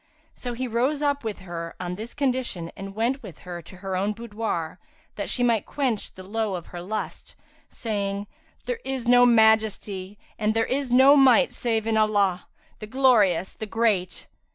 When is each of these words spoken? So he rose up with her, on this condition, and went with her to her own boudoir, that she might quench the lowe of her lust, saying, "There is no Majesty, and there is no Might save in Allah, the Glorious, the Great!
So 0.33 0.53
he 0.53 0.67
rose 0.67 1.03
up 1.03 1.23
with 1.23 1.41
her, 1.41 1.75
on 1.79 1.93
this 1.93 2.15
condition, 2.15 2.71
and 2.75 2.95
went 2.95 3.21
with 3.21 3.41
her 3.45 3.61
to 3.61 3.77
her 3.77 3.95
own 3.95 4.13
boudoir, 4.13 4.79
that 5.15 5.29
she 5.29 5.43
might 5.43 5.67
quench 5.67 6.15
the 6.15 6.23
lowe 6.23 6.55
of 6.55 6.65
her 6.73 6.81
lust, 6.81 7.35
saying, 7.69 8.25
"There 8.65 8.79
is 8.83 9.07
no 9.07 9.27
Majesty, 9.27 10.17
and 10.39 10.55
there 10.55 10.65
is 10.65 10.89
no 10.89 11.15
Might 11.15 11.53
save 11.53 11.85
in 11.85 11.97
Allah, 11.97 12.47
the 12.79 12.87
Glorious, 12.87 13.53
the 13.53 13.67
Great! 13.67 14.25